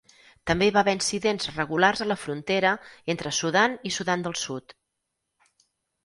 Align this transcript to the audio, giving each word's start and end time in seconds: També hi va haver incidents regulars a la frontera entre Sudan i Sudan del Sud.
També 0.51 0.67
hi 0.67 0.71
va 0.75 0.79
haver 0.81 0.93
incidents 0.97 1.49
regulars 1.57 2.01
a 2.05 2.07
la 2.11 2.17
frontera 2.21 2.71
entre 3.15 3.33
Sudan 3.41 3.75
i 3.91 3.91
Sudan 3.99 4.23
del 4.29 4.35
Sud. 4.45 4.75